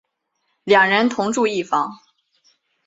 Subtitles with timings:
[0.63, 1.99] 两人同住一房。